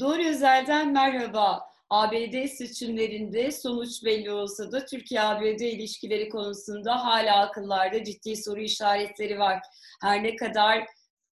Doğru 0.00 0.28
Özel'den 0.28 0.92
merhaba. 0.92 1.60
ABD 1.90 2.46
seçimlerinde 2.46 3.50
sonuç 3.50 4.04
belli 4.04 4.32
olsa 4.32 4.72
da 4.72 4.84
Türkiye-ABD 4.84 5.60
ilişkileri 5.60 6.28
konusunda 6.28 7.04
hala 7.04 7.40
akıllarda 7.40 8.04
ciddi 8.04 8.36
soru 8.36 8.60
işaretleri 8.60 9.38
var. 9.38 9.58
Her 10.02 10.22
ne 10.22 10.36
kadar 10.36 10.86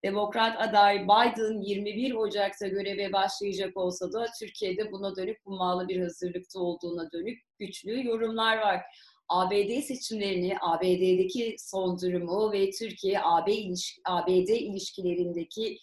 Demokrat 0.05 0.61
aday 0.61 1.05
Biden 1.05 1.63
21 1.63 2.15
Ocak'ta 2.15 2.67
göreve 2.67 3.13
başlayacak 3.13 3.77
olsa 3.77 4.13
da 4.13 4.27
Türkiye'de 4.41 4.93
buna 4.93 5.17
dönük 5.17 5.39
ummalı 5.45 5.89
bir 5.89 6.01
hazırlıkta 6.01 6.61
olduğuna 6.61 7.13
dönük 7.13 7.39
güçlü 7.59 8.07
yorumlar 8.07 8.59
var. 8.59 8.83
ABD 9.29 9.81
seçimlerini, 9.81 10.57
ABD'deki 10.61 11.57
son 11.59 12.01
durumu 12.01 12.53
ve 12.53 12.71
Türkiye-ABD 12.71 14.49
ilişkilerindeki 14.49 15.79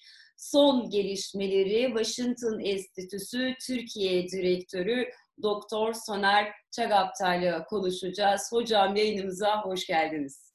son 0.52 0.89
gelişmeleri 0.89 1.94
Washington 1.98 2.60
Enstitüsü 2.60 3.56
Türkiye 3.68 4.28
Direktörü 4.28 5.10
Doktor 5.42 5.93
Soner 5.93 6.51
Çagaptay'la 6.71 7.65
konuşacağız. 7.65 8.51
Hocam 8.51 8.96
yayınımıza 8.96 9.61
hoş 9.61 9.87
geldiniz. 9.87 10.54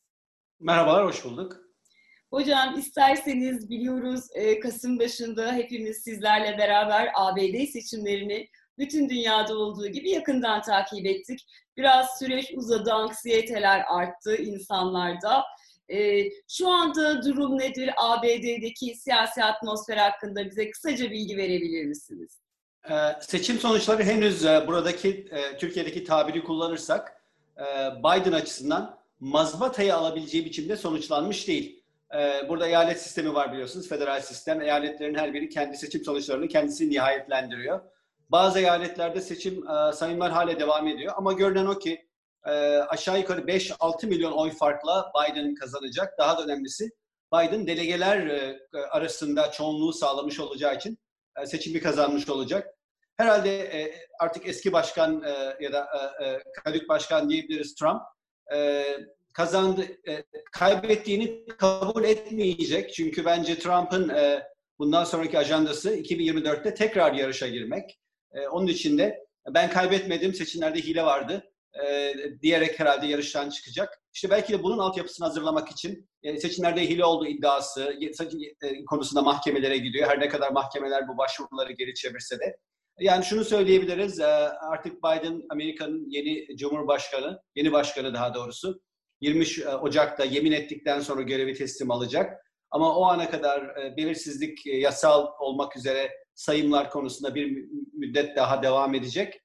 Merhabalar, 0.61 1.07
hoş 1.07 1.25
bulduk. 1.25 1.57
Hocam 2.31 2.79
isterseniz 2.79 3.71
biliyoruz 3.71 4.25
e, 4.35 4.61
Kasım 4.61 4.99
başında 4.99 5.53
hepimiz 5.53 5.97
sizlerle 5.97 6.59
beraber 6.59 7.11
ABD 7.15 7.67
seçimlerini 7.67 8.49
bütün 8.79 9.09
dünyada 9.09 9.59
olduğu 9.59 9.89
gibi 9.89 10.11
yakından 10.11 10.63
takip 10.63 11.07
ettik. 11.07 11.41
Biraz 11.77 12.19
süreç 12.19 12.53
uzadı, 12.57 12.93
anksiyeteler 12.93 13.85
arttı 13.89 14.37
insanlarda. 14.37 15.45
E, 15.89 16.31
şu 16.49 16.69
anda 16.69 17.23
durum 17.25 17.59
nedir? 17.59 17.91
ABD'deki 17.97 18.95
siyasi 18.95 19.45
atmosfer 19.45 19.97
hakkında 19.97 20.45
bize 20.45 20.71
kısaca 20.71 21.11
bilgi 21.11 21.37
verebilir 21.37 21.85
misiniz? 21.85 22.39
Ee, 22.91 22.95
seçim 23.21 23.59
sonuçları 23.59 24.03
henüz 24.03 24.45
e, 24.45 24.65
buradaki 24.67 25.29
e, 25.31 25.57
Türkiye'deki 25.59 26.05
tabiri 26.05 26.45
kullanırsak 26.45 27.23
e, 27.57 27.63
Biden 27.99 28.33
açısından 28.33 28.99
mazbatayı 29.21 29.95
alabileceği 29.95 30.45
biçimde 30.45 30.77
sonuçlanmış 30.77 31.49
değil. 31.49 31.83
E, 32.15 32.49
burada 32.49 32.67
eyalet 32.67 33.03
sistemi 33.03 33.35
var 33.35 33.53
biliyorsunuz, 33.53 33.89
federal 33.89 34.21
sistem. 34.21 34.61
Eyaletlerin 34.61 35.15
her 35.15 35.35
biri 35.35 35.49
kendi 35.49 35.77
seçim 35.77 36.05
sonuçlarını 36.05 36.49
kendisi 36.49 36.91
nihayetlendiriyor. 36.91 37.81
Bazı 38.31 38.59
eyaletlerde 38.59 39.21
seçim 39.21 39.69
e, 39.69 39.93
sayımlar 39.93 40.33
hala 40.33 40.61
devam 40.61 40.87
ediyor 40.87 41.15
ama 41.17 41.33
görünen 41.33 41.67
o 41.67 41.79
ki 41.79 42.08
e, 42.47 42.51
aşağı 42.79 43.19
yukarı 43.19 43.41
5-6 43.41 44.07
milyon 44.07 44.33
oy 44.33 44.51
farkla 44.51 45.13
Biden 45.15 45.55
kazanacak. 45.55 46.19
Daha 46.19 46.39
da 46.39 46.45
önemlisi 46.45 46.91
Biden 47.35 47.67
delegeler 47.67 48.27
e, 48.27 48.61
arasında 48.91 49.51
çoğunluğu 49.51 49.93
sağlamış 49.93 50.41
olacağı 50.41 50.77
için 50.77 50.99
e, 51.43 51.47
seçimi 51.47 51.81
kazanmış 51.81 52.29
olacak. 52.29 52.75
Herhalde 53.17 53.59
e, 53.59 53.95
artık 54.21 54.49
eski 54.49 54.73
başkan 54.73 55.23
e, 55.23 55.57
ya 55.61 55.73
da 55.73 55.89
e, 56.21 56.25
e, 56.25 56.43
kadük 56.65 56.89
başkan 56.89 57.31
diyebiliriz 57.31 57.75
Trump 57.75 58.03
e, 58.55 58.85
kazandı, 59.35 59.83
e, 60.09 60.25
kaybettiğini 60.53 61.47
kabul 61.47 62.05
etmeyecek. 62.05 62.95
Çünkü 62.95 63.25
bence 63.25 63.59
Trump'ın 63.59 64.09
e, 64.09 64.43
bundan 64.79 65.05
sonraki 65.05 65.39
ajandası 65.39 65.97
2024'te 65.97 66.75
tekrar 66.75 67.13
yarışa 67.13 67.49
girmek. 67.49 67.99
E, 68.33 68.49
onun 68.49 68.67
için 68.67 68.99
de 68.99 69.27
ben 69.55 69.71
kaybetmedim, 69.71 70.35
seçimlerde 70.35 70.81
hile 70.81 71.03
vardı 71.03 71.45
e, 71.87 72.15
diyerek 72.43 72.81
herhalde 72.81 73.07
yarıştan 73.07 73.51
çıkacak. 73.51 74.03
İşte 74.15 74.31
belki 74.31 74.53
de 74.53 74.63
bunun 74.63 74.79
altyapısını 74.79 75.27
hazırlamak 75.27 75.71
için 75.71 76.09
e, 76.23 76.37
seçimlerde 76.41 76.89
hile 76.89 77.05
olduğu 77.05 77.27
iddiası 77.27 77.95
e, 78.63 78.85
konusunda 78.85 79.23
mahkemelere 79.23 79.79
gidiyor. 79.79 80.09
Her 80.09 80.21
ne 80.21 80.29
kadar 80.29 80.51
mahkemeler 80.51 81.09
bu 81.09 81.19
başvuruları 81.19 81.73
geri 81.73 81.95
çevirse 81.95 82.39
de. 82.39 82.57
Yani 83.01 83.25
şunu 83.25 83.45
söyleyebiliriz, 83.45 84.21
e, 84.21 84.27
artık 84.73 84.99
Biden 84.99 85.43
Amerika'nın 85.51 86.07
yeni 86.11 86.57
cumhurbaşkanı, 86.57 87.43
yeni 87.55 87.73
başkanı 87.73 88.15
daha 88.15 88.35
doğrusu. 88.35 88.81
20 89.21 89.45
e, 89.45 89.69
Ocak'ta 89.69 90.25
yemin 90.25 90.53
ettikten 90.53 91.01
sonra 91.01 91.23
görevi 91.23 91.55
teslim 91.55 91.91
alacak. 91.91 92.45
Ama 92.71 92.97
o 92.97 93.05
ana 93.05 93.31
kadar 93.31 93.77
e, 93.77 93.97
belirsizlik 93.97 94.67
e, 94.67 94.77
yasal 94.77 95.27
olmak 95.41 95.77
üzere 95.77 96.11
sayımlar 96.35 96.91
konusunda 96.91 97.35
bir 97.35 97.69
müddet 97.93 98.37
daha 98.37 98.63
devam 98.63 98.95
edecek. 98.95 99.41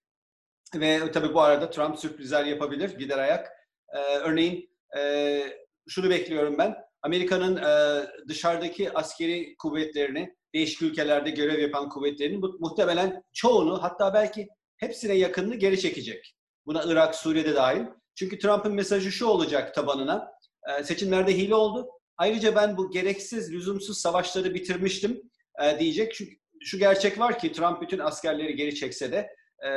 Ve 0.76 1.12
tabii 1.12 1.34
bu 1.34 1.42
arada 1.42 1.70
Trump 1.70 2.00
sürprizler 2.00 2.46
yapabilir, 2.46 2.98
gider 2.98 3.18
ayak. 3.18 3.52
Ee, 3.94 4.18
örneğin 4.18 4.70
e, 4.98 5.44
şunu 5.90 6.10
bekliyorum 6.10 6.58
ben. 6.58 6.76
Amerika'nın 7.02 7.56
e, 7.58 8.04
dışarıdaki 8.28 8.94
askeri 8.94 9.58
kuvvetlerini, 9.58 10.36
değişik 10.54 10.82
ülkelerde 10.82 11.30
görev 11.30 11.60
yapan 11.60 11.90
kuvvetlerinin 11.90 12.42
bu, 12.42 12.58
muhtemelen 12.60 13.24
çoğunu 13.34 13.84
hatta 13.84 14.14
belki 14.14 14.48
hepsine 14.78 15.14
yakınını 15.14 15.56
geri 15.56 15.80
çekecek. 15.80 16.36
Buna 16.66 16.84
Irak, 16.86 17.16
Suriye'de 17.16 17.56
dahil. 17.56 17.86
Çünkü 18.16 18.40
Trump'ın 18.40 18.74
mesajı 18.74 19.12
şu 19.12 19.26
olacak 19.26 19.76
tabanına. 19.76 20.32
E, 20.70 20.84
seçimlerde 20.84 21.38
hile 21.38 21.56
oldu. 21.56 21.90
Ayrıca 22.18 22.56
ben 22.56 22.78
bu 22.78 22.92
gereksiz, 22.92 23.54
lüzumsuz 23.54 23.98
savaşları 23.98 24.54
bitirmiştim 24.54 25.22
e, 25.64 25.80
diyecek. 25.80 26.14
Çünkü 26.14 26.36
şu 26.62 26.80
gerçek 26.80 27.20
var 27.20 27.40
ki 27.40 27.52
Trump 27.52 27.82
bütün 27.82 28.00
askerleri 28.00 28.56
geri 28.56 28.76
çekse 28.76 29.12
de 29.12 29.30
e, 29.66 29.70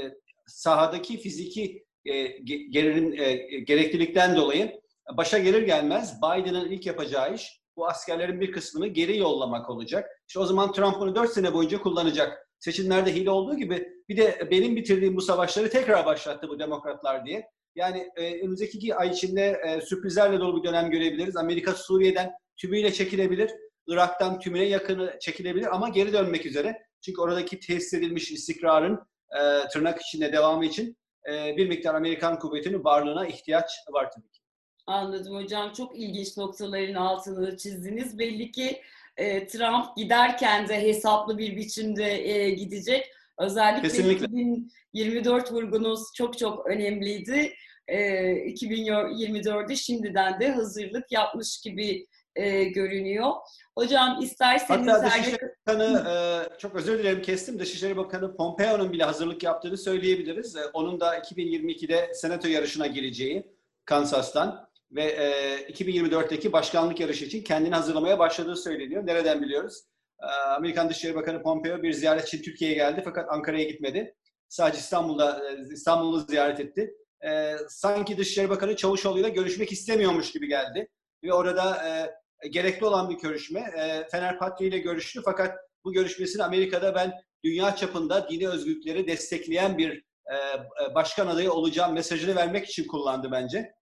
e, 0.00 0.12
sahadaki 0.46 1.18
fiziki 1.18 1.84
e, 2.04 2.26
gerilim, 2.70 3.20
e, 3.20 3.34
gereklilikten 3.60 4.36
dolayı 4.36 4.80
başa 5.12 5.38
gelir 5.38 5.62
gelmez 5.62 6.16
Biden'ın 6.22 6.70
ilk 6.70 6.86
yapacağı 6.86 7.34
iş 7.34 7.60
bu 7.76 7.88
askerlerin 7.88 8.40
bir 8.40 8.52
kısmını 8.52 8.86
geri 8.86 9.18
yollamak 9.18 9.70
olacak. 9.70 10.10
İşte 10.28 10.40
o 10.40 10.44
zaman 10.46 10.72
Trump 10.72 11.00
bunu 11.00 11.14
4 11.14 11.30
sene 11.30 11.54
boyunca 11.54 11.80
kullanacak. 11.80 12.48
Seçimlerde 12.58 13.14
hile 13.14 13.30
olduğu 13.30 13.56
gibi 13.56 13.88
bir 14.08 14.16
de 14.16 14.48
benim 14.50 14.76
bitirdiğim 14.76 15.16
bu 15.16 15.20
savaşları 15.20 15.70
tekrar 15.70 16.06
başlattı 16.06 16.48
bu 16.48 16.58
demokratlar 16.58 17.26
diye. 17.26 17.46
Yani 17.74 18.08
e, 18.16 18.40
önümüzdeki 18.40 18.78
iki 18.78 18.94
ay 18.94 19.08
içinde 19.08 19.60
e, 19.66 19.80
sürprizlerle 19.80 20.40
dolu 20.40 20.62
bir 20.62 20.68
dönem 20.68 20.90
görebiliriz. 20.90 21.36
Amerika 21.36 21.74
Suriye'den 21.74 22.30
tümüyle 22.56 22.92
çekilebilir. 22.92 23.50
Irak'tan 23.86 24.40
tümüne 24.40 24.64
yakını 24.64 25.16
çekilebilir 25.20 25.74
ama 25.74 25.88
geri 25.88 26.12
dönmek 26.12 26.46
üzere. 26.46 26.82
Çünkü 27.00 27.20
oradaki 27.20 27.60
tesis 27.60 27.94
edilmiş 27.94 28.32
istikrarın 28.32 29.00
e, 29.30 29.68
tırnak 29.68 30.02
içinde 30.02 30.32
devamı 30.32 30.64
için 30.64 30.96
e, 31.28 31.56
bir 31.56 31.68
miktar 31.68 31.94
Amerikan 31.94 32.38
kuvvetinin 32.38 32.84
varlığına 32.84 33.26
ihtiyaç 33.26 33.70
var 33.90 34.10
tabii 34.10 34.30
ki. 34.30 34.40
Anladım 34.86 35.36
hocam. 35.36 35.72
Çok 35.72 35.98
ilginç 35.98 36.36
noktaların 36.36 36.94
altını 36.94 37.56
çizdiniz. 37.56 38.18
Belli 38.18 38.50
ki 38.50 38.82
e, 39.16 39.46
Trump 39.46 39.96
giderken 39.96 40.68
de 40.68 40.82
hesaplı 40.82 41.38
bir 41.38 41.56
biçimde 41.56 42.28
e, 42.28 42.50
gidecek. 42.50 43.10
Özellikle 43.38 43.88
Kesinlikle. 43.88 44.26
2024 44.26 45.52
vurgunuz 45.52 46.00
çok 46.14 46.38
çok 46.38 46.66
önemliydi. 46.66 47.54
E, 47.88 47.98
2024'de 48.32 49.76
şimdiden 49.76 50.40
de 50.40 50.50
hazırlık 50.50 51.12
yapmış 51.12 51.60
gibi 51.60 52.06
e, 52.36 52.64
görünüyor. 52.64 53.32
Hocam 53.78 54.18
isterseniz... 54.22 54.92
Hatta 54.92 55.06
Dışişleri 55.06 55.50
Bakanı, 55.66 56.08
e, 56.08 56.58
çok 56.58 56.74
özür 56.74 56.98
dilerim 56.98 57.22
kestim, 57.22 57.58
Dışişleri 57.58 57.96
Bakanı 57.96 58.36
Pompeo'nun 58.36 58.92
bile 58.92 59.04
hazırlık 59.04 59.42
yaptığını 59.42 59.78
söyleyebiliriz. 59.78 60.56
E, 60.56 60.66
onun 60.72 61.00
da 61.00 61.18
2022'de 61.18 62.14
senato 62.14 62.48
yarışına 62.48 62.86
gireceği 62.86 63.56
Kansas'tan 63.84 64.68
ve 64.92 65.04
e, 65.04 65.56
2024'teki 65.72 66.52
başkanlık 66.52 67.00
yarışı 67.00 67.24
için 67.24 67.42
kendini 67.42 67.74
hazırlamaya 67.74 68.18
başladığı 68.18 68.56
söyleniyor. 68.56 69.06
Nereden 69.06 69.42
biliyoruz? 69.42 69.82
E, 70.22 70.26
Amerikan 70.26 70.88
Dışişleri 70.90 71.14
Bakanı 71.14 71.42
Pompeo 71.42 71.82
bir 71.82 71.92
ziyaret 71.92 72.26
için 72.26 72.42
Türkiye'ye 72.42 72.76
geldi 72.76 73.02
fakat 73.04 73.26
Ankara'ya 73.30 73.64
gitmedi. 73.64 74.14
Sadece 74.48 74.78
İstanbul'da 74.78 75.50
e, 75.50 75.72
İstanbul'u 75.72 76.20
ziyaret 76.20 76.60
etti. 76.60 76.94
E, 77.26 77.52
sanki 77.68 78.18
Dışişleri 78.18 78.50
Bakanı 78.50 78.76
Çavuşoğlu 78.76 79.20
ile 79.20 79.28
görüşmek 79.28 79.72
istemiyormuş 79.72 80.32
gibi 80.32 80.48
geldi 80.48 80.88
ve 81.24 81.32
orada 81.32 81.88
e, 81.88 82.10
gerekli 82.50 82.86
olan 82.86 83.10
bir 83.10 83.18
görüşme. 83.18 83.60
E, 83.60 84.08
Fener 84.10 84.38
Patri 84.38 84.66
ile 84.66 84.78
görüştü 84.78 85.20
fakat 85.24 85.58
bu 85.84 85.92
görüşmesini 85.92 86.42
Amerika'da 86.42 86.94
ben 86.94 87.12
dünya 87.44 87.76
çapında 87.76 88.28
dini 88.30 88.48
özgürlükleri 88.48 89.06
destekleyen 89.06 89.78
bir 89.78 90.04
e, 90.30 90.34
e, 90.34 90.94
başkan 90.94 91.26
adayı 91.26 91.52
olacağım 91.52 91.94
mesajını 91.94 92.36
vermek 92.36 92.68
için 92.68 92.86
kullandı 92.86 93.28
bence. 93.32 93.72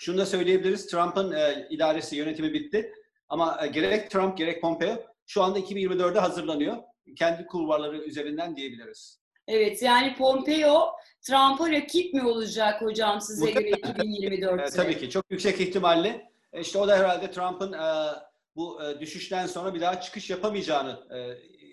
Şunu 0.00 0.18
da 0.18 0.26
söyleyebiliriz. 0.26 0.86
Trump'ın 0.86 1.32
e, 1.32 1.66
idaresi, 1.70 2.16
yönetimi 2.16 2.52
bitti. 2.52 2.92
Ama 3.28 3.60
e, 3.62 3.66
gerek 3.66 4.10
Trump 4.10 4.38
gerek 4.38 4.60
Pompeo 4.62 5.04
şu 5.26 5.42
anda 5.42 5.58
2024'de 5.58 6.18
hazırlanıyor. 6.18 6.76
Kendi 7.18 7.46
kulvarları 7.46 7.98
üzerinden 7.98 8.56
diyebiliriz. 8.56 9.20
Evet 9.48 9.82
yani 9.82 10.14
Pompeo 10.18 10.90
Trump'a 11.22 11.70
rakip 11.70 12.14
mi 12.14 12.22
olacak 12.22 12.82
hocam 12.82 13.20
size 13.20 13.44
Mutlaka. 13.44 13.60
göre 13.60 13.80
2024'te? 13.80 14.62
e, 14.62 14.70
tabii 14.70 14.98
ki 14.98 15.10
çok 15.10 15.24
yüksek 15.30 15.60
ihtimalle 15.60 16.08
e, 16.08 16.28
işte 16.54 16.78
o 16.78 16.88
da 16.88 16.98
herhalde 16.98 17.30
Trump'ın 17.30 17.72
e, 17.72 18.12
bu 18.56 18.82
e, 18.82 19.00
düşüşten 19.00 19.46
sonra 19.46 19.74
bir 19.74 19.80
daha 19.80 20.00
çıkış 20.00 20.30
yapamayacağını 20.30 21.06
e, 21.16 21.18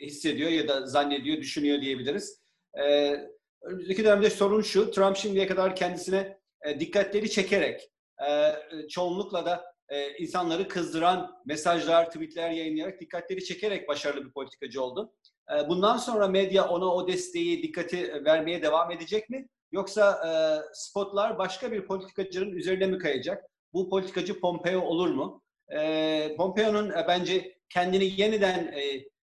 hissediyor 0.06 0.50
ya 0.50 0.68
da 0.68 0.88
zannediyor, 0.88 1.38
düşünüyor 1.38 1.82
diyebiliriz. 1.82 2.42
E, 2.84 3.16
önümüzdeki 3.62 4.04
dönemde 4.04 4.30
sorun 4.30 4.62
şu, 4.62 4.92
Trump 4.92 5.18
şimdiye 5.18 5.48
kadar 5.48 5.76
kendisine 5.76 6.38
e, 6.66 6.80
dikkatleri 6.80 7.32
çekerek, 7.32 7.92
e, 8.28 8.56
çoğunlukla 8.90 9.46
da 9.46 9.76
e, 9.90 10.18
insanları 10.18 10.68
kızdıran 10.68 11.42
mesajlar, 11.46 12.12
tweetler 12.12 12.50
yayınlayarak 12.50 13.02
dikkatleri 13.02 13.44
çekerek 13.44 13.88
başarılı 13.88 14.26
bir 14.26 14.32
politikacı 14.32 14.84
oldu. 14.84 15.14
E, 15.52 15.70
bundan 15.70 15.98
sonra 15.98 16.28
medya 16.28 16.68
ona 16.68 16.96
o 16.96 17.08
desteği, 17.08 17.64
dikkati 17.64 18.26
vermeye 18.26 18.62
devam 18.62 18.92
edecek 18.92 19.30
mi? 19.30 19.48
Yoksa 19.72 20.22
e, 20.28 20.32
spotlar 20.74 21.38
başka 21.38 21.72
bir 21.72 21.86
politikacının 21.86 22.52
üzerine 22.52 22.88
mi 22.88 22.98
kayacak? 22.98 23.44
Bu 23.76 23.90
politikacı 23.90 24.40
Pompeo 24.40 24.82
olur 24.82 25.10
mu? 25.10 25.42
E, 25.76 26.36
Pompeo'nun 26.38 26.90
e, 26.90 27.06
bence 27.08 27.58
kendini 27.70 28.22
yeniden 28.22 28.74
e, 28.74 28.82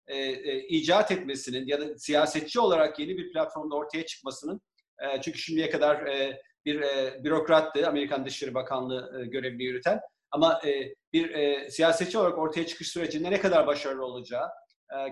e, 0.08 0.18
e, 0.18 0.68
icat 0.68 1.12
etmesinin 1.12 1.68
ya 1.68 1.82
da 1.82 1.98
siyasetçi 1.98 2.60
olarak 2.60 3.00
yeni 3.00 3.18
bir 3.18 3.32
platformda 3.32 3.76
ortaya 3.76 4.06
çıkmasının 4.06 4.62
e, 5.00 5.22
çünkü 5.22 5.38
şimdiye 5.40 5.70
kadar 5.70 6.06
e, 6.08 6.42
bir 6.66 6.82
e, 6.82 7.24
bürokrattı 7.24 7.88
Amerikan 7.88 8.26
Dışişleri 8.26 8.54
Bakanlığı 8.54 9.22
e, 9.22 9.26
görevini 9.26 9.64
yürüten 9.64 10.00
ama 10.32 10.62
e, 10.66 10.96
bir 11.14 11.30
e, 11.30 11.70
siyasetçi 11.70 12.18
olarak 12.18 12.38
ortaya 12.38 12.66
çıkış 12.66 12.88
sürecinde 12.88 13.32
ne 13.32 13.40
kadar 13.40 13.68
başarılı 13.68 14.06
olacağı, 14.06 14.50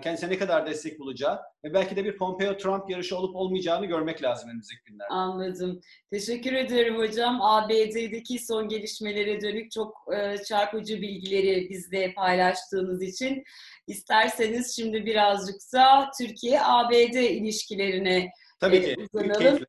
kendisine 0.02 0.30
ne 0.30 0.38
kadar 0.38 0.66
destek 0.66 0.98
bulacağı 0.98 1.40
ve 1.64 1.74
belki 1.74 1.96
de 1.96 2.04
bir 2.04 2.16
Pompeo-Trump 2.16 2.90
yarışı 2.90 3.16
olup 3.16 3.36
olmayacağını 3.36 3.86
görmek 3.86 4.22
lazım 4.22 4.50
önümüzdeki 4.50 4.80
günlerde. 4.84 5.14
Anladım. 5.14 5.80
Teşekkür 6.12 6.52
ederim 6.52 6.98
hocam. 6.98 7.42
ABD'deki 7.42 8.38
son 8.38 8.68
gelişmelere 8.68 9.40
dönük 9.40 9.70
çok 9.70 10.06
e, 10.16 10.36
çarpıcı 10.44 11.00
bilgileri 11.00 11.68
bizle 11.70 12.14
paylaştığınız 12.14 13.02
için. 13.02 13.44
İsterseniz 13.86 14.76
şimdi 14.76 15.06
birazcık 15.06 15.56
da 15.74 16.10
Türkiye-ABD 16.20 17.14
ilişkilerine 17.14 18.30
Tabii 18.60 18.76
e, 18.76 18.94
ki. 18.94 19.06
uzanalım. 19.12 19.64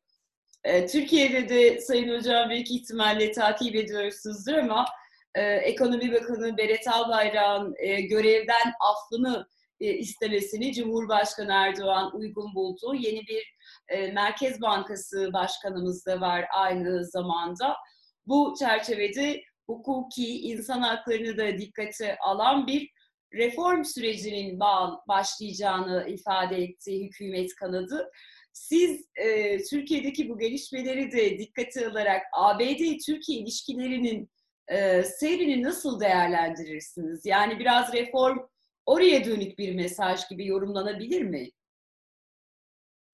E, 0.64 0.88
Türkiye'de 0.88 1.50
de 1.50 1.82
Sayın 1.82 2.18
Hocam 2.18 2.50
büyük 2.50 2.72
ihtimalle 2.72 3.32
takip 3.32 3.76
ediyorsunuzdur 3.76 4.54
ama 4.54 4.86
e, 5.36 5.42
Ekonomi 5.42 6.14
Bakanı 6.14 6.58
Berat 6.58 6.88
Albayrak'ın 6.88 7.76
e, 7.80 8.02
görevden 8.02 8.74
affını 8.80 9.48
e, 9.82 9.94
istemesini 9.94 10.74
Cumhurbaşkanı 10.74 11.52
Erdoğan 11.52 12.16
uygun 12.16 12.56
buldu. 12.56 12.96
Yeni 12.96 13.22
bir 13.28 13.56
e, 13.88 14.12
Merkez 14.12 14.62
Bankası 14.62 15.34
Başkanımız 15.34 16.06
da 16.06 16.22
var 16.22 16.46
aynı 16.54 17.06
zamanda. 17.06 17.76
Bu 18.26 18.54
çerçevede 18.60 19.42
hukuki, 19.68 20.40
insan 20.42 20.82
haklarını 20.82 21.38
da 21.38 21.58
dikkate 21.58 22.18
alan 22.18 22.68
bir 22.68 22.90
reform 23.34 23.84
sürecinin 23.84 24.60
başlayacağını 25.08 26.10
ifade 26.10 26.64
etti 26.64 27.04
hükümet 27.06 27.56
kanadı. 27.56 28.12
Siz 28.54 29.06
e, 29.16 29.58
Türkiye'deki 29.64 30.30
bu 30.30 30.40
gelişmeleri 30.40 31.12
de 31.12 31.40
dikkate 31.40 31.88
alarak 31.88 32.22
ABD-Türkiye 32.34 33.40
ilişkilerinin 33.40 34.32
e, 34.68 35.04
seyrini 35.04 35.64
nasıl 35.64 36.00
değerlendirirsiniz? 36.00 37.26
Yani 37.26 37.60
biraz 37.60 37.94
reform 37.94 38.38
oraya 38.86 39.26
dönük 39.26 39.60
bir 39.60 39.76
mesaj 39.76 40.30
gibi 40.30 40.48
yorumlanabilir 40.48 41.22
mi? 41.22 41.50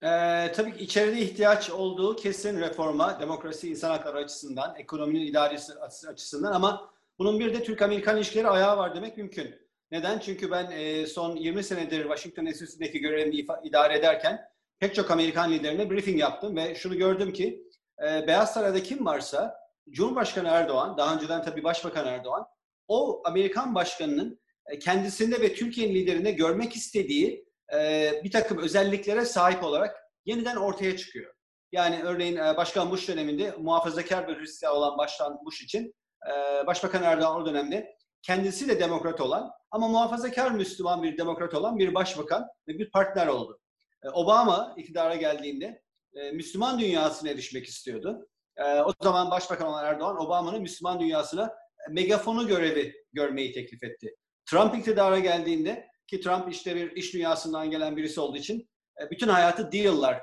Ee, 0.04 0.52
tabii 0.56 0.78
ki 0.78 0.84
içeride 0.84 1.20
ihtiyaç 1.20 1.70
olduğu 1.70 2.16
kesin 2.16 2.60
reforma, 2.60 3.20
demokrasi, 3.20 3.70
insan 3.70 3.90
hakları 3.90 4.18
açısından, 4.18 4.76
ekonominin 4.78 5.26
idaresi 5.26 5.74
açısından 6.10 6.52
ama 6.52 6.94
bunun 7.20 7.40
bir 7.40 7.54
de 7.54 7.64
Türk-Amerikan 7.64 8.18
ilişkileri 8.18 8.48
ayağı 8.48 8.78
var 8.78 8.96
demek 8.96 9.18
mümkün. 9.18 9.56
Neden? 9.92 10.20
Çünkü 10.20 10.52
ben 10.52 10.72
e, 10.72 11.08
son 11.08 11.36
20 11.36 11.64
senedir 11.64 12.02
Washington 12.02 12.46
Enstitüsü'ndeki 12.46 13.00
görevimi 13.00 13.46
idare 13.64 13.98
ederken 13.98 14.50
pek 14.80 14.96
çok 14.96 15.12
Amerikan 15.12 15.52
liderine 15.52 15.90
briefing 15.90 16.20
yaptım 16.20 16.56
ve 16.56 16.76
şunu 16.76 16.98
gördüm 16.98 17.34
ki 17.34 17.64
e, 18.04 18.28
Beyaz 18.28 18.54
Saray'da 18.54 18.84
kim 18.84 19.06
varsa 19.06 19.60
Cumhurbaşkanı 19.90 20.48
Erdoğan, 20.48 20.98
daha 20.98 21.16
önceden 21.16 21.44
tabii 21.44 21.64
Başbakan 21.64 22.08
Erdoğan, 22.08 22.48
o 22.88 23.22
Amerikan 23.26 23.76
başkanının 23.76 24.40
kendisinde 24.82 25.42
ve 25.42 25.54
Türkiye'nin 25.54 25.96
liderinde 25.96 26.32
görmek 26.32 26.76
istediği 26.76 27.48
e, 27.74 28.12
bir 28.24 28.32
takım 28.32 28.58
özelliklere 28.58 29.26
sahip 29.26 29.64
olarak 29.64 29.96
yeniden 30.26 30.56
ortaya 30.56 30.98
çıkıyor. 30.98 31.34
Yani 31.72 32.04
örneğin 32.04 32.36
e, 32.36 32.58
Başkan 32.58 32.92
Bush 32.92 33.08
döneminde 33.08 33.56
muhafazakar 33.58 34.28
bir 34.28 34.40
Hristiyan 34.40 34.76
olan 34.76 34.98
Başkan 34.98 35.46
Bush 35.46 35.62
için 35.62 35.94
e, 36.30 36.68
Başbakan 36.68 37.04
Erdoğan 37.04 37.42
o 37.42 37.46
dönemde 37.46 37.98
kendisi 38.22 38.68
de 38.70 38.80
demokrat 38.80 39.22
olan 39.22 39.52
ama 39.72 39.88
muhafazakar 39.88 40.52
Müslüman 40.52 41.04
bir 41.04 41.18
demokrat 41.18 41.54
olan 41.54 41.80
bir 41.80 41.96
başbakan 41.96 42.48
ve 42.68 42.80
bir 42.80 42.92
partner 42.92 43.28
oldu. 43.28 43.60
E, 44.04 44.10
Obama 44.10 44.74
iktidara 44.78 45.16
geldiğinde 45.16 45.82
e, 46.16 46.32
Müslüman 46.32 46.80
dünyasına 46.80 47.30
erişmek 47.30 47.66
istiyordu. 47.66 48.28
E, 48.58 48.82
o 48.82 48.94
zaman 49.02 49.32
Başbakan 49.32 49.68
olan 49.68 49.86
Erdoğan, 49.86 50.22
Obama'nın 50.22 50.62
Müslüman 50.62 51.00
dünyasına 51.00 51.54
megafonu 51.90 52.48
görevi 52.48 52.94
görmeyi 53.14 53.52
teklif 53.52 53.84
etti. 53.84 54.16
Trump 54.50 54.76
iktidara 54.76 55.20
geldiğinde 55.20 55.88
ki 56.08 56.22
Trump 56.22 56.52
işte 56.52 56.76
bir 56.76 56.92
iş 56.92 57.14
dünyasından 57.14 57.72
gelen 57.72 57.98
birisi 57.98 58.20
olduğu 58.20 58.38
için 58.38 58.70
bütün 59.12 59.28
hayatı 59.28 59.72
deal'lar, 59.72 60.22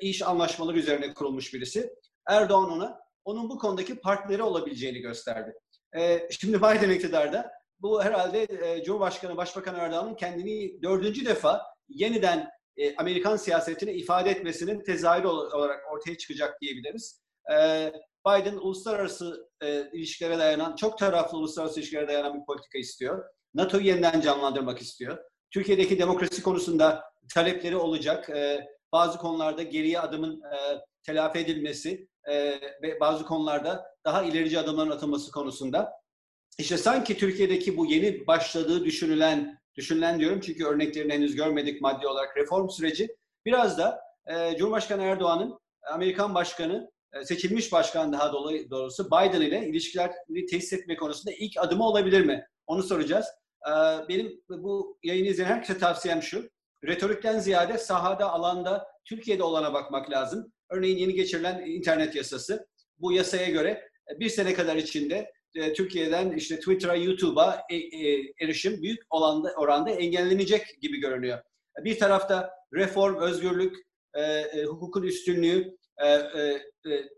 iş 0.00 0.22
anlaşmaları 0.22 0.78
üzerine 0.78 1.14
kurulmuş 1.14 1.54
birisi. 1.54 1.90
Erdoğan 2.28 2.70
ona 2.70 3.00
onun 3.24 3.50
bu 3.50 3.58
konudaki 3.58 4.00
partneri 4.00 4.42
olabileceğini 4.42 4.98
gösterdi. 4.98 5.54
Şimdi 6.30 6.58
Biden 6.58 6.90
iktidarda 6.90 7.50
bu 7.80 8.04
herhalde 8.04 8.46
Cumhurbaşkanı 8.84 9.36
Başbakan 9.36 9.74
Erdoğan'ın 9.74 10.14
kendini 10.14 10.82
dördüncü 10.82 11.26
defa 11.26 11.62
yeniden 11.88 12.50
e, 12.78 12.96
Amerikan 12.96 13.36
siyasetini 13.36 13.92
ifade 13.92 14.30
etmesinin 14.30 14.84
tezahürü 14.84 15.26
olarak 15.26 15.92
ortaya 15.92 16.18
çıkacak 16.18 16.60
diyebiliriz. 16.60 17.22
E, 17.52 17.92
Biden 18.26 18.56
uluslararası 18.56 19.50
e, 19.60 19.90
ilişkilere 19.92 20.38
dayanan, 20.38 20.76
çok 20.76 20.98
taraflı 20.98 21.38
uluslararası 21.38 21.80
ilişkilere 21.80 22.08
dayanan 22.08 22.40
bir 22.40 22.46
politika 22.46 22.78
istiyor. 22.78 23.24
NATO'yu 23.58 23.86
yeniden 23.86 24.20
canlandırmak 24.20 24.80
istiyor. 24.80 25.18
Türkiye'deki 25.50 25.98
demokrasi 25.98 26.42
konusunda 26.42 27.04
talepleri 27.34 27.76
olacak. 27.76 28.30
bazı 28.92 29.18
konularda 29.18 29.62
geriye 29.62 30.00
adımın 30.00 30.42
telafi 31.02 31.38
edilmesi 31.38 32.08
ve 32.82 33.00
bazı 33.00 33.24
konularda 33.24 33.86
daha 34.04 34.22
ilerici 34.22 34.58
adımların 34.58 34.90
atılması 34.90 35.30
konusunda. 35.30 35.92
İşte 36.58 36.76
sanki 36.76 37.18
Türkiye'deki 37.18 37.76
bu 37.76 37.86
yeni 37.86 38.26
başladığı 38.26 38.84
düşünülen 38.84 39.58
düşünülen 39.78 40.20
diyorum 40.20 40.40
çünkü 40.40 40.66
örneklerini 40.66 41.12
henüz 41.12 41.36
görmedik 41.36 41.80
maddi 41.80 42.06
olarak 42.06 42.36
reform 42.36 42.68
süreci. 42.68 43.16
Biraz 43.46 43.78
da 43.78 44.00
e, 44.26 44.56
Cumhurbaşkanı 44.56 45.02
Erdoğan'ın 45.02 45.58
Amerikan 45.92 46.34
Başkanı, 46.34 46.90
e, 47.12 47.24
seçilmiş 47.24 47.72
başkan 47.72 48.12
daha 48.12 48.32
doğrusu 48.70 49.06
Biden 49.06 49.40
ile 49.40 49.68
ilişkileri 49.68 50.46
tesis 50.50 50.72
etme 50.72 50.96
konusunda 50.96 51.34
ilk 51.38 51.52
adımı 51.58 51.84
olabilir 51.84 52.24
mi? 52.24 52.46
Onu 52.66 52.82
soracağız. 52.82 53.26
E, 53.66 53.72
benim 54.08 54.40
bu 54.48 54.98
yayını 55.02 55.26
izleyen 55.26 55.50
herkese 55.50 55.78
tavsiyem 55.78 56.22
şu. 56.22 56.50
Retorikten 56.84 57.38
ziyade 57.38 57.78
sahada, 57.78 58.30
alanda, 58.30 58.86
Türkiye'de 59.04 59.42
olana 59.42 59.74
bakmak 59.74 60.10
lazım. 60.10 60.52
Örneğin 60.70 60.96
yeni 60.96 61.14
geçirilen 61.14 61.66
internet 61.66 62.14
yasası. 62.14 62.66
Bu 62.98 63.12
yasaya 63.12 63.48
göre 63.48 63.88
e, 64.10 64.20
bir 64.20 64.28
sene 64.28 64.54
kadar 64.54 64.76
içinde 64.76 65.32
e, 65.54 65.72
Türkiye'den 65.72 66.30
işte 66.30 66.56
Twitter'a, 66.58 66.94
YouTube'a 66.94 67.62
e, 67.70 67.76
erişim 68.44 68.82
büyük 68.82 69.02
oranda, 69.10 69.52
oranda 69.56 69.90
engellenecek 69.90 70.78
gibi 70.80 71.00
görünüyor. 71.00 71.38
Bir 71.84 71.98
tarafta 71.98 72.50
reform, 72.74 73.16
özgürlük, 73.16 73.76
hukukun 74.66 75.02
üstünlüğü 75.02 75.76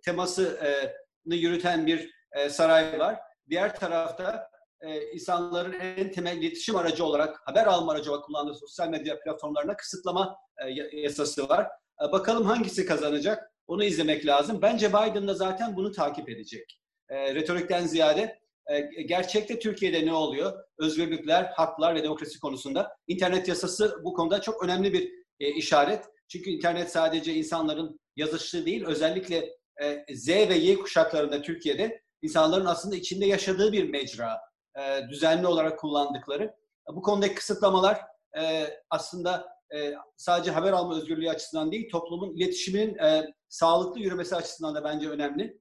temasını 0.05 1.35
yürüten 1.35 1.87
bir 1.87 2.11
saray 2.49 2.99
var. 2.99 3.19
Diğer 3.50 3.76
tarafta 3.76 4.50
e, 4.83 5.13
insanların 5.13 5.73
en 5.73 6.13
temel 6.13 6.37
iletişim 6.37 6.77
aracı 6.77 7.05
olarak, 7.05 7.41
haber 7.45 7.67
alma 7.67 7.93
aracı 7.93 8.11
olarak 8.11 8.25
kullandığı 8.25 8.55
sosyal 8.55 8.89
medya 8.89 9.21
platformlarına 9.21 9.77
kısıtlama 9.77 10.37
e, 10.67 10.99
yasası 11.01 11.49
var. 11.49 11.69
E, 12.09 12.13
bakalım 12.13 12.45
hangisi 12.45 12.87
kazanacak? 12.87 13.51
Onu 13.67 13.85
izlemek 13.85 14.27
lazım. 14.27 14.63
Bence 14.63 14.89
Biden 14.89 15.29
da 15.29 15.35
zaten 15.35 15.77
bunu 15.77 15.93
takip 15.93 16.29
edecek 16.29 16.81
e, 17.11 17.35
retorikten 17.35 17.87
ziyade 17.87 18.41
e, 18.67 19.03
gerçekte 19.03 19.59
Türkiye'de 19.59 20.07
ne 20.07 20.13
oluyor? 20.13 20.65
Özgürlükler, 20.79 21.45
haklar 21.45 21.95
ve 21.95 22.03
demokrasi 22.03 22.41
konusunda. 22.41 22.97
internet 23.07 23.49
yasası 23.49 24.01
bu 24.05 24.15
konuda 24.15 24.41
çok 24.41 24.65
önemli 24.65 24.93
bir 24.93 25.13
e, 25.41 25.51
işaret. 25.55 26.05
Çünkü 26.29 26.51
internet 26.51 26.91
sadece 26.91 27.35
insanların 27.35 28.01
yazıştığı 28.17 28.67
değil, 28.67 28.85
özellikle 28.87 29.37
e, 29.83 30.15
Z 30.15 30.29
ve 30.29 30.55
Y 30.55 30.77
kuşaklarında 30.77 31.43
Türkiye'de 31.43 32.03
insanların 32.23 32.67
aslında 32.67 32.97
içinde 32.97 33.27
yaşadığı 33.27 33.73
bir 33.73 33.91
mecra. 33.91 34.41
E, 34.79 35.09
düzenli 35.09 35.47
olarak 35.47 35.79
kullandıkları. 35.79 36.55
Bu 36.89 37.03
konudaki 37.03 37.35
kısıtlamalar 37.35 38.00
e, 38.41 38.67
aslında 38.91 39.49
e, 39.75 39.95
sadece 40.17 40.50
haber 40.50 40.73
alma 40.73 40.97
özgürlüğü 40.97 41.31
açısından 41.31 41.73
değil, 41.73 41.91
toplumun 41.91 42.37
iletişiminin 42.37 42.99
e, 42.99 43.35
sağlıklı 43.49 44.00
yürümesi 44.00 44.37
açısından 44.37 44.75
da 44.75 44.85
bence 44.85 45.09
önemli 45.09 45.61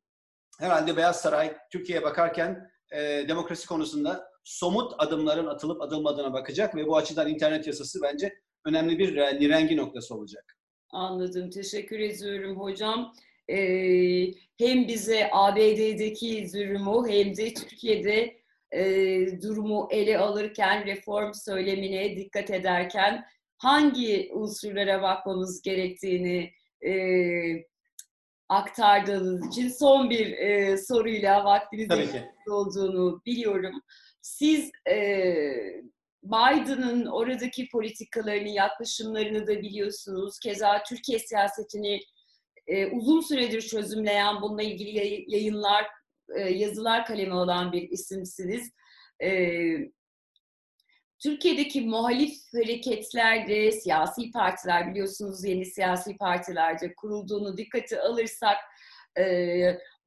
herhalde 0.60 0.98
Beyaz 0.98 1.22
Saray 1.22 1.58
Türkiye'ye 1.72 2.04
bakarken 2.04 2.72
e, 2.92 3.00
demokrasi 3.28 3.68
konusunda 3.68 4.30
somut 4.44 4.94
adımların 4.98 5.48
atılıp 5.48 5.82
atılmadığına 5.82 6.34
bakacak 6.34 6.76
ve 6.76 6.88
bu 6.88 6.98
açıdan 6.98 7.30
internet 7.30 7.68
yasası 7.68 8.00
bence 8.04 8.34
önemli 8.66 9.00
bir 9.00 9.16
e, 9.16 9.40
nirengi 9.40 9.78
noktası 9.78 10.16
olacak. 10.16 10.58
Anladım. 10.92 11.50
Teşekkür 11.50 12.00
ediyorum 12.00 12.60
hocam. 12.60 13.14
Ee, 13.50 14.34
hem 14.58 14.88
bize 14.88 15.30
ABD'deki 15.32 16.48
durumu 16.54 17.08
hem 17.08 17.38
de 17.38 17.54
Türkiye'de 17.54 18.39
e, 18.72 18.82
durumu 19.42 19.88
ele 19.92 20.18
alırken 20.18 20.86
reform 20.86 21.32
söylemine 21.34 22.16
dikkat 22.18 22.50
ederken 22.50 23.26
hangi 23.58 24.30
unsurlara 24.34 25.02
bakmamız 25.02 25.62
gerektiğini 25.62 26.52
e, 26.86 26.94
aktardığınız 28.50 29.48
için 29.48 29.70
son 29.70 30.10
bir 30.10 30.32
e, 30.32 30.78
soruyla 30.78 31.46
vaktinizin 31.46 32.22
olduğunu 32.50 33.22
biliyorum. 33.26 33.82
Siz 34.22 34.72
e, 34.90 34.96
Biden'ın 36.24 37.06
oradaki 37.06 37.70
politikalarını, 37.70 38.50
yaklaşımlarını 38.50 39.48
da 39.48 39.62
biliyorsunuz. 39.62 40.40
Keza 40.40 40.84
Türkiye 40.84 41.20
siyasetini 41.20 42.00
e, 42.68 42.88
uzun 42.88 43.22
süredir 43.22 43.62
çözümleyen, 43.62 44.42
bununla 44.42 44.64
ilgili 44.64 45.26
yayınlar, 45.28 45.86
e, 46.36 46.42
yazılar 46.42 47.06
kalemi 47.06 47.34
olan 47.34 47.72
bir 47.72 47.90
isimsiniz. 47.90 48.72
E, 49.24 49.30
Türkiye'deki 51.24 51.82
muhalif 51.82 52.38
hareketlerde, 52.54 53.72
siyasi 53.72 54.32
partiler 54.32 54.92
biliyorsunuz 54.92 55.44
yeni 55.44 55.66
siyasi 55.66 56.18
partilerde 56.18 56.94
kurulduğunu 56.96 57.58
dikkate 57.58 58.02
alırsak 58.02 58.58
e, 59.18 59.24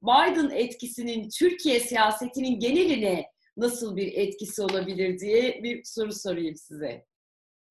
Biden 0.03 0.49
etkisinin 0.49 1.29
Türkiye 1.29 1.79
siyasetinin 1.79 2.59
geneline 2.59 3.25
nasıl 3.57 3.95
bir 3.95 4.13
etkisi 4.13 4.61
olabilir 4.61 5.19
diye 5.19 5.63
bir 5.63 5.83
soru 5.83 6.13
sorayım 6.13 6.55
size. 6.55 7.05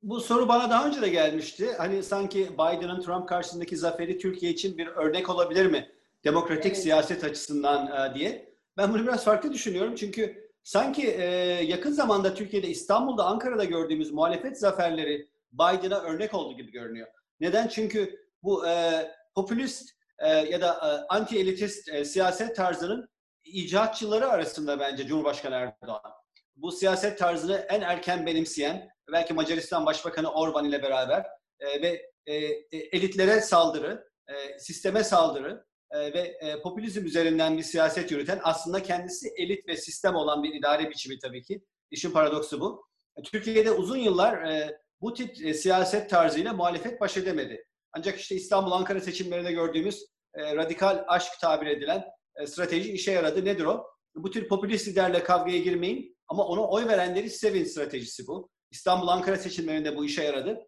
Bu 0.02 0.20
soru 0.20 0.48
bana 0.48 0.70
daha 0.70 0.86
önce 0.86 1.02
de 1.02 1.08
gelmişti. 1.08 1.66
Hani 1.78 2.02
sanki 2.02 2.48
Biden'ın 2.52 3.00
Trump 3.00 3.28
karşısındaki 3.28 3.76
zaferi 3.76 4.18
Türkiye 4.18 4.52
için 4.52 4.78
bir 4.78 4.86
örnek 4.86 5.30
olabilir 5.30 5.66
mi? 5.66 5.88
Demokratik 6.24 6.72
evet. 6.72 6.82
siyaset 6.82 7.24
açısından 7.24 8.10
e, 8.10 8.14
diye. 8.14 8.52
Ben 8.76 8.92
bunu 8.92 9.02
biraz 9.02 9.24
farklı 9.24 9.52
düşünüyorum. 9.52 9.94
Çünkü 9.94 10.50
sanki 10.62 11.08
e, 11.08 11.24
yakın 11.64 11.92
zamanda 11.92 12.34
Türkiye'de, 12.34 12.68
İstanbul'da, 12.68 13.24
Ankara'da 13.24 13.64
gördüğümüz 13.64 14.12
muhalefet 14.12 14.60
zaferleri 14.60 15.28
Biden'a 15.52 16.00
örnek 16.00 16.34
oldu 16.34 16.56
gibi 16.56 16.70
görünüyor. 16.70 17.08
Neden? 17.40 17.68
Çünkü 17.68 18.26
bu 18.42 18.66
e, 18.66 19.06
popülist 19.34 19.90
e, 20.18 20.28
ya 20.28 20.60
da 20.60 20.68
e, 20.68 21.14
anti-elitist 21.14 21.92
e, 21.92 22.04
siyaset 22.04 22.56
tarzının 22.56 23.08
icatçıları 23.44 24.28
arasında 24.28 24.80
bence 24.80 25.06
Cumhurbaşkanı 25.06 25.54
Erdoğan. 25.54 26.12
Bu 26.56 26.72
siyaset 26.72 27.18
tarzını 27.18 27.66
en 27.68 27.80
erken 27.80 28.26
benimseyen, 28.26 28.90
belki 29.12 29.34
Macaristan 29.34 29.86
Başbakanı 29.86 30.32
Orban 30.32 30.64
ile 30.64 30.82
beraber 30.82 31.26
e, 31.60 31.82
ve 31.82 32.12
e, 32.26 32.34
e, 32.34 32.66
elitlere 32.72 33.40
saldırı, 33.40 34.08
e, 34.28 34.58
sisteme 34.58 35.04
saldırı 35.04 35.64
e, 35.92 36.12
ve 36.12 36.18
e, 36.40 36.60
popülizm 36.60 37.06
üzerinden 37.06 37.58
bir 37.58 37.62
siyaset 37.62 38.10
yürüten 38.10 38.40
aslında 38.42 38.82
kendisi 38.82 39.28
elit 39.36 39.68
ve 39.68 39.76
sistem 39.76 40.14
olan 40.14 40.42
bir 40.42 40.54
idare 40.54 40.90
biçimi 40.90 41.18
tabii 41.18 41.42
ki. 41.42 41.64
İşin 41.90 42.10
paradoksu 42.10 42.60
bu. 42.60 42.84
E, 43.16 43.22
Türkiye'de 43.22 43.70
uzun 43.70 43.96
yıllar 43.96 44.42
e, 44.42 44.78
bu 45.00 45.14
tip 45.14 45.46
e, 45.46 45.54
siyaset 45.54 46.10
tarzıyla 46.10 46.52
muhalefet 46.52 47.00
baş 47.00 47.16
edemedi. 47.16 47.64
Ancak 47.92 48.18
işte 48.18 48.34
İstanbul, 48.34 48.72
Ankara 48.72 49.00
seçimlerinde 49.00 49.52
gördüğümüz 49.52 50.06
e, 50.34 50.56
radikal 50.56 51.04
aşk 51.08 51.32
tabir 51.40 51.66
edilen 51.66 52.04
e, 52.36 52.46
strateji 52.46 52.92
işe 52.92 53.12
yaradı. 53.12 53.44
Nedir 53.44 53.64
o? 53.64 53.86
Bu 54.14 54.30
tür 54.30 54.48
popülist 54.48 54.88
liderle 54.88 55.24
kavgaya 55.24 55.58
girmeyin 55.58 56.16
ama 56.28 56.46
ona 56.46 56.68
oy 56.68 56.86
verenleri 56.86 57.30
sevin 57.30 57.64
stratejisi 57.64 58.26
bu. 58.26 58.50
İstanbul 58.70 59.08
Ankara 59.08 59.36
seçimlerinde 59.36 59.96
bu 59.96 60.04
işe 60.04 60.22
yaradı. 60.22 60.66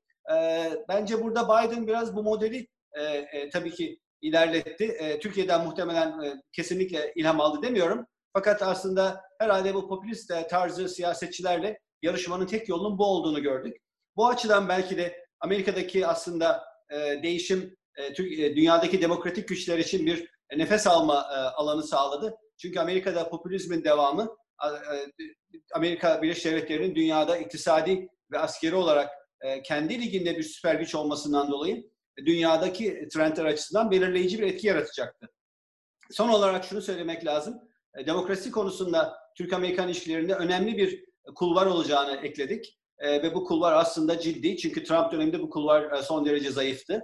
Bence 0.89 1.23
burada 1.23 1.45
Biden 1.45 1.87
biraz 1.87 2.17
bu 2.17 2.23
modeli 2.23 2.69
e, 2.95 3.03
e, 3.03 3.51
tabii 3.51 3.71
ki 3.71 4.01
ilerletti. 4.25 4.85
E, 4.85 5.19
Türkiye'den 5.19 5.65
muhtemelen 5.65 6.23
e, 6.23 6.43
kesinlikle 6.53 7.13
ilham 7.17 7.41
aldı 7.41 7.63
demiyorum. 7.63 8.07
Fakat 8.33 8.63
aslında 8.63 9.23
herhalde 9.39 9.75
bu 9.75 9.89
popülist 9.89 10.31
e, 10.31 10.47
tarzı 10.47 10.89
siyasetçilerle 10.89 11.79
yarışmanın 12.03 12.47
tek 12.47 12.69
yolunun 12.69 12.99
bu 12.99 13.05
olduğunu 13.05 13.43
gördük. 13.43 13.77
Bu 14.17 14.29
açıdan 14.29 14.69
belki 14.69 14.97
de 14.97 15.25
Amerika'daki 15.41 16.07
aslında 16.07 16.65
e, 16.91 17.23
değişim 17.23 17.77
e, 17.97 18.05
e 18.45 18.57
dünyadaki 18.57 19.03
demokratik 19.03 19.49
güçler 19.49 19.79
için 19.79 20.07
bir 20.07 20.29
nefes 20.57 20.87
alma 20.87 21.15
e, 21.15 21.37
alanı 21.37 21.83
sağladı. 21.83 22.35
Çünkü 22.59 22.81
Amerika'da 22.81 23.29
popülizmin 23.29 23.85
devamı 23.85 24.37
e, 24.65 24.69
Amerika 25.75 26.23
Birleşik 26.23 26.45
Devletleri'nin 26.45 26.95
dünyada 26.95 27.37
iktisadi 27.37 28.09
ve 28.33 28.39
askeri 28.39 28.75
olarak 28.75 29.11
e, 29.41 29.63
kendi 29.63 30.03
liginde 30.03 30.39
bir 30.39 30.43
süper 30.43 30.75
güç 30.75 30.95
olmasından 30.95 31.51
dolayı 31.51 31.94
dünyadaki 32.19 33.09
trendler 33.13 33.45
açısından 33.45 33.91
belirleyici 33.91 34.39
bir 34.39 34.47
etki 34.47 34.67
yaratacaktı. 34.67 35.29
Son 36.11 36.29
olarak 36.29 36.65
şunu 36.65 36.83
söylemek 36.83 37.25
lazım. 37.25 37.61
Demokrasi 38.07 38.51
konusunda 38.51 39.19
Türk-Amerikan 39.37 39.89
ilişkilerinde 39.89 40.35
önemli 40.35 40.77
bir 40.77 41.05
kulvar 41.35 41.67
olacağını 41.67 42.17
ekledik. 42.17 42.79
Ve 43.03 43.35
bu 43.35 43.45
kulvar 43.45 43.73
aslında 43.73 44.21
ciddi. 44.21 44.57
Çünkü 44.57 44.85
Trump 44.85 45.13
döneminde 45.13 45.41
bu 45.41 45.51
kulvar 45.51 46.03
son 46.03 46.27
derece 46.27 46.51
zayıftı. 46.51 47.03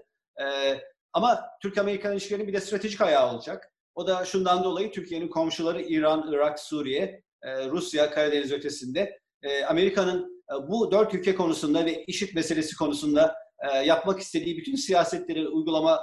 Ama 1.13 1.41
Türk-Amerikan 1.63 2.13
ilişkilerinin 2.13 2.49
bir 2.49 2.53
de 2.53 2.61
stratejik 2.61 3.01
ayağı 3.01 3.35
olacak. 3.35 3.73
O 3.95 4.07
da 4.07 4.25
şundan 4.25 4.65
dolayı 4.65 4.93
Türkiye'nin 4.93 5.29
komşuları 5.29 5.83
İran, 5.83 6.33
Irak, 6.33 6.61
Suriye, 6.61 7.23
e, 7.43 7.69
Rusya, 7.69 8.11
Karadeniz 8.11 8.53
ötesinde 8.53 9.19
e, 9.43 9.65
Amerika'nın 9.65 10.45
e, 10.53 10.69
bu 10.69 10.93
dört 10.93 11.15
ülke 11.15 11.35
konusunda 11.35 11.85
ve 11.87 12.05
işit 12.05 12.35
meselesi 12.35 12.77
konusunda 12.77 13.37
yapmak 13.85 14.21
istediği 14.21 14.57
bütün 14.57 14.75
siyasetleri 14.75 15.49
uygulama 15.49 16.01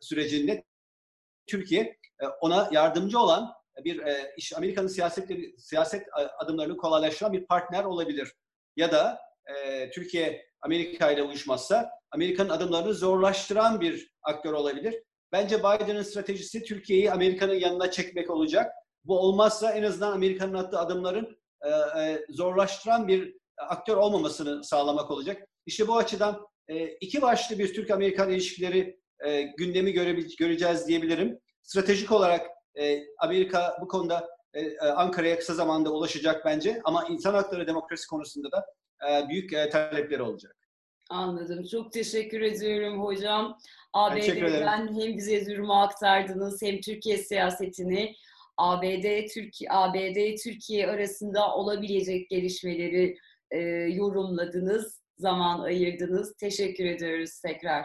sürecinde 0.00 0.64
Türkiye 1.46 1.98
ona 2.40 2.68
yardımcı 2.72 3.18
olan 3.18 3.52
bir 3.84 4.02
iş 4.36 4.56
Amerika'nın 4.56 4.86
siyasetleri 4.86 5.54
siyaset 5.58 6.06
adımlarını 6.38 6.76
kolaylaştıran 6.76 7.32
bir 7.32 7.46
partner 7.46 7.84
olabilir. 7.84 8.32
Ya 8.76 8.92
da 8.92 9.18
Türkiye 9.94 10.46
Amerika 10.60 11.10
ile 11.10 11.22
uyuşmazsa 11.22 11.90
Amerika'nın 12.10 12.48
adımlarını 12.48 12.94
zorlaştıran 12.94 13.80
bir 13.80 14.12
aktör 14.22 14.52
olabilir. 14.52 15.02
Bence 15.32 15.58
Biden'ın 15.58 16.02
stratejisi 16.02 16.62
Türkiye'yi 16.62 17.12
Amerika'nın 17.12 17.54
yanına 17.54 17.90
çekmek 17.90 18.30
olacak. 18.30 18.72
Bu 19.04 19.18
olmazsa 19.18 19.72
en 19.72 19.82
azından 19.82 20.12
Amerika'nın 20.12 20.54
attığı 20.54 20.78
adımların 20.78 21.38
e, 21.62 21.68
e, 22.00 22.26
zorlaştıran 22.28 23.08
bir 23.08 23.34
aktör 23.56 23.96
olmamasını 23.96 24.64
sağlamak 24.64 25.10
olacak. 25.10 25.48
İşte 25.66 25.88
bu 25.88 25.96
açıdan 25.96 26.46
e, 26.68 26.86
iki 26.86 27.22
başlı 27.22 27.58
bir 27.58 27.74
Türk-Amerikan 27.74 28.30
ilişkileri 28.30 28.98
e, 29.24 29.42
gündemi 29.42 29.92
göre, 29.92 30.12
göreceğiz 30.38 30.88
diyebilirim. 30.88 31.38
Stratejik 31.62 32.12
olarak 32.12 32.46
e, 32.80 33.02
Amerika 33.18 33.76
bu 33.80 33.88
konuda 33.88 34.28
e, 34.54 34.60
e, 34.60 34.78
Ankara'ya 34.78 35.38
kısa 35.38 35.54
zamanda 35.54 35.92
ulaşacak 35.92 36.44
bence 36.44 36.80
ama 36.84 37.06
insan 37.10 37.34
hakları 37.34 37.66
demokrasi 37.66 38.06
konusunda 38.06 38.48
da 38.52 38.66
e, 39.08 39.28
büyük 39.28 39.52
e, 39.52 39.68
talepleri 39.68 40.22
olacak. 40.22 40.56
Anladım. 41.10 41.64
Çok 41.70 41.92
teşekkür 41.92 42.40
ediyorum 42.40 43.04
hocam. 43.04 43.58
ABD'den 43.92 45.00
hem 45.00 45.16
bize 45.16 45.46
durumu 45.46 45.82
aktardınız 45.82 46.62
hem 46.62 46.80
Türkiye 46.80 47.18
siyasetini 47.18 48.14
ABD 48.56 49.26
Türkiye 49.34 49.70
ABD 49.70 50.36
Türkiye 50.44 50.90
arasında 50.90 51.54
olabilecek 51.54 52.30
gelişmeleri 52.30 53.16
e, 53.50 53.58
yorumladınız, 53.94 55.01
zaman 55.18 55.60
ayırdınız. 55.60 56.34
Teşekkür 56.36 56.84
ediyoruz 56.84 57.40
tekrar. 57.40 57.84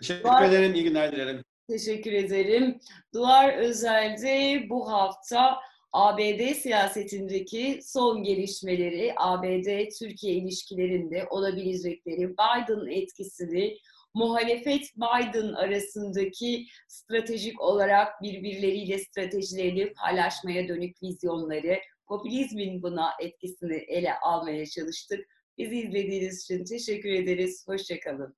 Teşekkür 0.00 0.24
Duvar, 0.24 0.48
ederim. 0.48 0.74
İyi 0.74 0.84
günler 0.84 1.12
dilerim. 1.12 1.44
Teşekkür 1.70 2.12
ederim. 2.12 2.78
Duvar 3.14 3.58
Özel'de 3.58 4.66
bu 4.68 4.92
hafta 4.92 5.58
ABD 5.92 6.54
siyasetindeki 6.54 7.80
son 7.82 8.22
gelişmeleri, 8.22 9.12
ABD-Türkiye 9.16 10.34
ilişkilerinde 10.34 11.26
olabilecekleri, 11.30 12.28
Biden 12.28 13.02
etkisini, 13.02 13.78
muhalefet 14.14 14.82
Biden 14.96 15.52
arasındaki 15.52 16.66
stratejik 16.88 17.60
olarak 17.60 18.22
birbirleriyle 18.22 18.98
stratejilerini 18.98 19.92
paylaşmaya 19.92 20.68
dönük 20.68 21.02
vizyonları, 21.02 21.78
popülizmin 22.06 22.82
buna 22.82 23.10
etkisini 23.20 23.76
ele 23.76 24.14
almaya 24.18 24.66
çalıştık. 24.66 25.20
Bizi 25.58 25.76
izlediğiniz 25.76 26.42
için 26.42 26.64
teşekkür 26.64 27.10
ederiz. 27.10 27.68
Hoşçakalın. 27.68 28.37